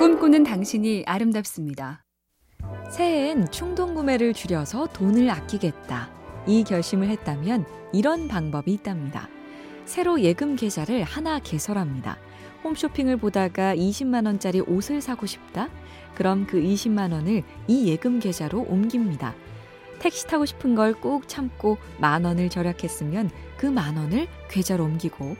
[0.00, 2.06] 꿈꾸는 당신이 아름답습니다.
[2.90, 6.08] 새해엔 충동 구매를 줄여서 돈을 아끼겠다.
[6.46, 9.28] 이 결심을 했다면 이런 방법이 있답니다.
[9.84, 12.16] 새로 예금 계좌를 하나 개설합니다.
[12.64, 15.68] 홈쇼핑을 보다가 20만 원짜리 옷을 사고 싶다?
[16.14, 19.34] 그럼 그 20만 원을 이 예금 계좌로 옮깁니다.
[20.00, 25.36] 택시 타고 싶은 걸 꾹 참고 만 원을 절약했으면 그 만 원을 계좌로 옮기고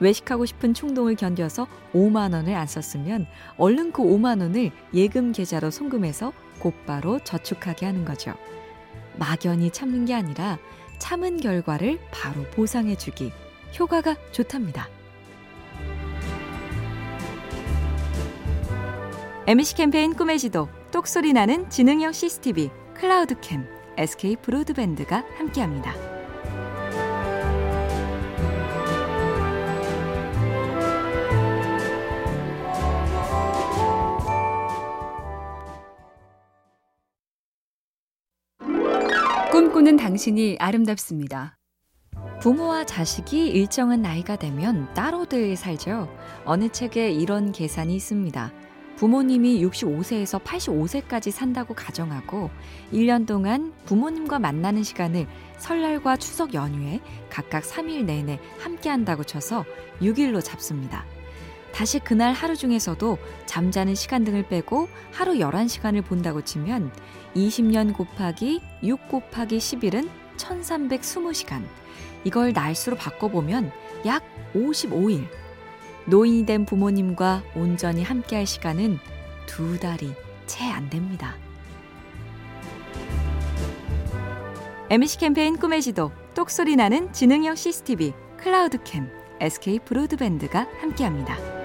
[0.00, 3.26] 외식하고 싶은 충동을 견뎌서 5만 원을 안 썼으면
[3.58, 8.34] 얼른 그 5만 원을 예금 계좌로 송금해서 곧바로 저축하게 하는 거죠.
[9.18, 10.58] 막연히 참는 게 아니라
[10.98, 13.32] 참은 결과를 바로 보상해 주기.
[13.78, 14.88] 효과가 좋답니다.
[19.46, 25.92] MC 캠페인 꿈의 지도 똑소리 나는 지능형 CCTV 클라우드캠 SK 브로드밴드가 함께합니다.
[39.52, 41.58] 꿈꾸는 당신이 아름답습니다.
[42.40, 46.08] 부모와 자식이 일정한 나이가 되면 따로들 살죠.
[46.46, 48.50] 어느 책에 이런 계산이 있습니다.
[49.00, 52.50] 부모님이 65세에서 85세까지 산다고 가정하고
[52.92, 59.64] 1년 동안 부모님과 만나는 시간을 설날과 추석 연휴에 각각 3일 내내 함께 한다고 쳐서
[60.02, 61.06] 6일로 잡습니다.
[61.72, 66.92] 다시 그날 하루 중에서도 잠자는 시간 등을 빼고 하루 11시간을 본다고 치면
[67.34, 71.64] 20년 곱하기 6 곱하기 10일은 1320시간.
[72.24, 73.72] 이걸 날수로 바꿔보면
[74.04, 75.26] 약 55일.
[76.06, 78.98] 노인이 된 부모님과 온전히 함께할 시간은
[79.46, 80.12] 두 달이
[80.46, 81.36] 채 안 됩니다.
[84.90, 89.08] MC 캠페인 꿈의 지도, 똑소리 나는 지능형 CCTV, 클라우드캠,
[89.40, 91.59] SK 브로드밴드가 함께합니다.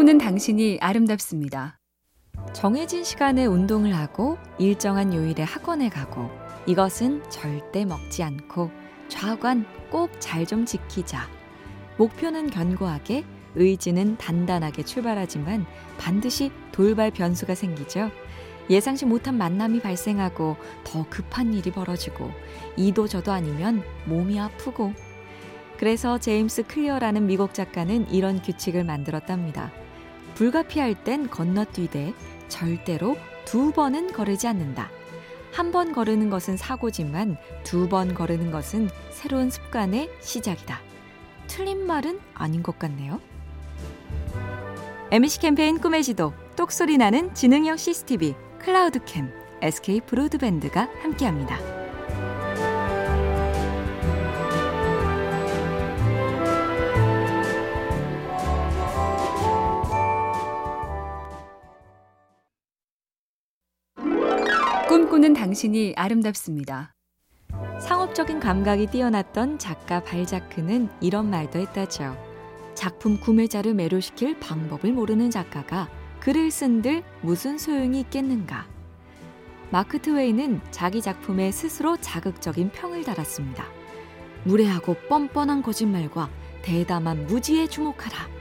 [0.00, 1.78] 꿈꾸는 당신이 아름답습니다.
[2.54, 6.30] 정해진 시간에 운동을 하고 일정한 요일에 학원에 가고
[6.64, 8.70] 이것은 절대 먹지 않고
[9.08, 11.28] 좌관 꼭 잘 좀 지키자.
[11.98, 13.24] 목표는 견고하게
[13.56, 15.66] 의지는 단단하게 출발하지만
[15.98, 18.10] 반드시 돌발 변수가 생기죠.
[18.70, 22.30] 예상치 못한 만남이 발생하고 더 급한 일이 벌어지고
[22.78, 24.94] 이도 저도 아니면 몸이 아프고
[25.76, 29.70] 그래서 제임스 클리어라는 미국 작가는 이런 규칙을 만들었답니다.
[30.40, 32.14] 불가피할 땐 건너뛰되
[32.48, 34.88] 절대로 두 번은 거르지 않는다.
[35.52, 40.80] 한 번 거르는 것은 사고지만 두 번 거르는 것은 새로운 습관의 시작이다.
[41.46, 43.20] 틀린 말은 아닌 것 같네요.
[45.10, 49.30] MC 캠페인 꿈의 지도, 똑소리 나는 지능형 CCTV, 클라우드캠,
[49.60, 51.79] SK 브로드밴드가 함께합니다.
[65.30, 66.94] 꿈꾸는 당신이 아름답습니다.
[67.80, 72.16] 상업적인 감각이 뛰어났던 작가 발자크는 이런 말도 했다죠.
[72.74, 75.88] 작품 구매자를 매료시킬 방법을 모르는 작가가
[76.20, 78.66] 글을 쓴들 무슨 소용이 있겠는가.
[79.70, 83.64] 마크 트웨이는 자기 작품에 스스로 자극적인 평을 달았습니다.
[84.44, 86.28] 무례하고 뻔뻔한 거짓말과
[86.62, 88.39] 대담한 무지에 주목하라.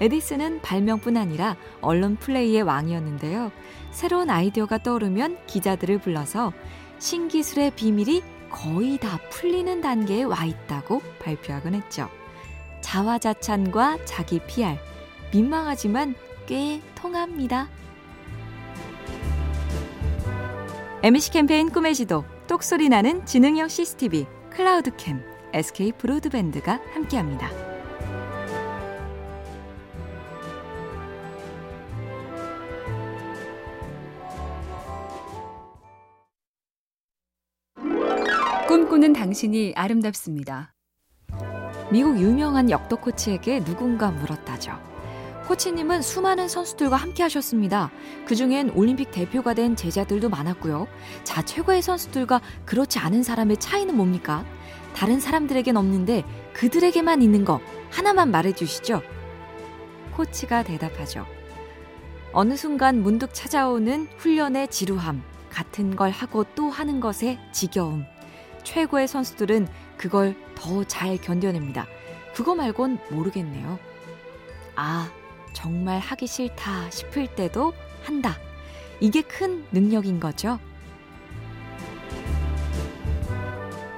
[0.00, 3.50] 에디슨은 발명뿐 아니라 언론 플레이의 왕이었는데요.
[3.90, 6.52] 새로운 아이디어가 떠오르면 기자들을 불러서
[6.98, 12.08] 신기술의 비밀이 거의 다 풀리는 단계에 와 있다고 발표하곤 했죠.
[12.80, 14.76] 자화자찬과 자기 PR.
[15.32, 16.14] 민망하지만
[16.46, 17.68] 꽤 통합니다.
[21.02, 27.75] MC 캠페인 꿈의 지도, 똑소리 나는 지능형 CCTV, 클라우드캠, SK 브로드밴드가 함께합니다.
[38.68, 40.74] 꿈꾸는 당신이 아름답습니다.
[41.92, 44.76] 미국 유명한 역도 코치에게 누군가 물었다죠.
[45.46, 47.92] 코치님은 수많은 선수들과 함께 하셨습니다.
[48.26, 50.88] 그 중엔 올림픽 대표가 된 제자들도 많았고요.
[51.22, 54.44] 자, 최고의 선수들과 그렇지 않은 사람의 차이는 뭡니까?
[54.96, 57.60] 다른 사람들에겐 없는데 그들에게만 있는 거
[57.92, 59.00] 하나만 말해 주시죠.
[60.16, 61.24] 코치가 대답하죠.
[62.32, 68.04] 어느 순간 문득 찾아오는 훈련의 지루함, 같은 걸 하고 또 하는 것의 지겨움.
[68.66, 71.86] 최고의 선수들은 그걸 더 잘 견뎌냅니다.
[72.34, 73.78] 그거 말곤 모르겠네요.
[74.74, 75.08] 아,
[75.52, 77.72] 정말 하기 싫다 싶을 때도
[78.02, 78.36] 한다.
[79.00, 80.58] 이게 큰 능력인 거죠.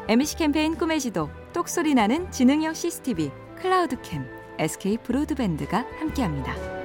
[0.06, 4.24] MC 캠페인 꿈의 지도, 똑소리 나는 지능형 CCTV, 클라우드캠,
[4.58, 6.77] SK 브로드밴드가 함께합니다.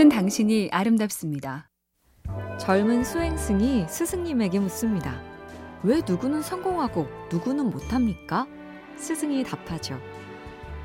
[0.00, 1.68] 꿈꾸는 당신이 아름답습니다.
[2.58, 5.20] 젊은 수행승이 스승님에게 묻습니다.
[5.82, 8.46] 왜 누구는 성공하고 누구는 못합니까?
[8.96, 10.00] 스승이 답하죠.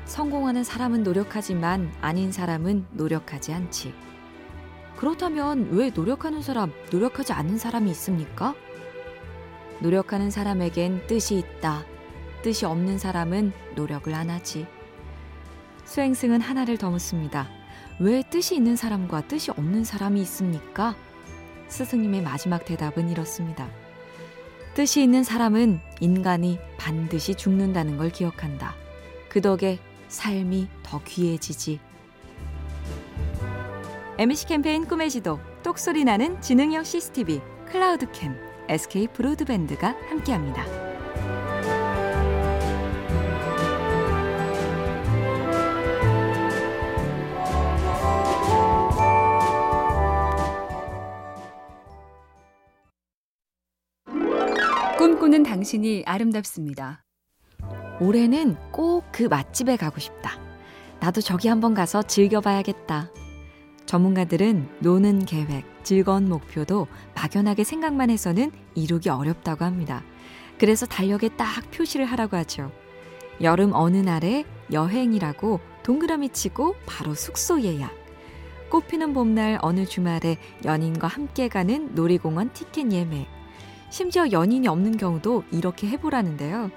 [0.04, 3.94] 성공하는 사람은 노력하지만 아닌 사람은 노력하지 않지.
[4.96, 8.54] 그렇다면 왜 노력하는 사람, 노력하지 않는 사람이 있습니까?
[9.80, 11.86] 노력하는 사람에겐 뜻이 있다.
[12.42, 14.66] 뜻이 없는 사람은 노력을 안 하지.
[15.86, 17.55] 수행승은 하나를 더 묻습니다.
[17.98, 20.94] 왜 뜻이 있는 사람과 뜻이 없는 사람이 있습니까?
[21.68, 23.68] 스승님의 마지막 대답은 이렇습니다.
[24.74, 28.74] 뜻이 있는 사람은 인간이 반드시 죽는다는 걸 기억한다.
[29.30, 29.78] 그 덕에
[30.08, 31.80] 삶이 더 귀해지지.
[34.18, 38.36] MC 캠페인 꿈의 지도, 똑소리 나는 지능형 CCTV, 클라우드캠,
[38.68, 40.85] SK 브로드밴드가 함께합니다.
[55.26, 57.02] 꿈꾸는 당신이 아름답습니다.
[58.00, 60.38] 올해는 꼭 그 맛집에 가고 싶다.
[61.00, 63.10] 나도 저기 한번 가서 즐겨봐야겠다.
[63.86, 66.86] 전문가들은 노는 계획, 즐거운 목표도
[67.16, 70.04] 막연하게 생각만 해서는 이루기 어렵다고 합니다.
[70.58, 72.70] 그래서 달력에 딱 표시를 하라고 하죠.
[73.40, 77.92] 여름 어느 날에 여행이라고 동그라미 치고 바로 숙소 예약.
[78.70, 83.26] 꽃피는 봄날 어느 주말에 연인과 함께 가는 놀이공원 티켓 예매.
[83.90, 86.70] 심지어 연인이 없는 경우도 이렇게 해보라는데요.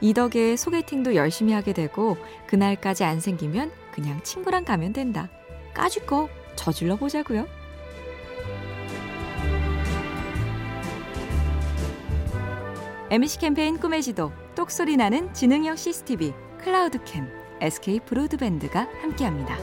[0.00, 2.16] 이 덕에 소개팅도 열심히 하게 되고
[2.46, 5.28] 그날까지 안 생기면 그냥 친구랑 가면 된다.
[5.74, 7.46] 까짓 거 저질러 보자고요.
[13.10, 17.28] MC 캠페인 꿈의 지도, 똑소리 나는 지능형 CCTV, 클라우드캠,
[17.60, 19.56] SK 브로드밴드가 함께합니다.